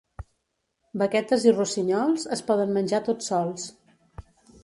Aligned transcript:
Vaquetes 1.01 1.45
i 1.51 1.51
rossinyols 1.57 2.25
es 2.37 2.43
poden 2.49 2.73
menjar 2.79 3.03
tots 3.11 3.29
sols. 3.33 3.71